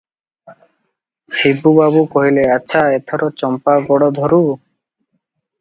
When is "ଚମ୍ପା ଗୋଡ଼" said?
3.43-4.11